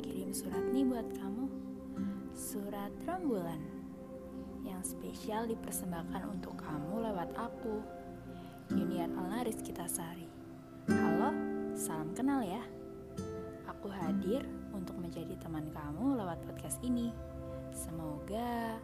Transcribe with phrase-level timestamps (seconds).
[0.00, 1.46] kirim surat nih buat kamu.
[2.34, 3.62] Surat rembulan
[4.66, 7.78] Yang spesial dipersembahkan untuk kamu lewat aku.
[8.74, 10.26] Yuniar Alna Rizky Tasari
[10.84, 11.32] Halo,
[11.72, 12.60] salam kenal ya.
[13.70, 14.44] Aku hadir
[14.76, 17.08] untuk menjadi teman kamu lewat podcast ini.
[17.72, 18.76] Semoga